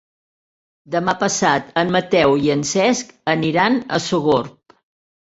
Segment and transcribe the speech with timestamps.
[0.93, 4.75] Demà passat en Mateu i en Cesc aniran a Sogorb.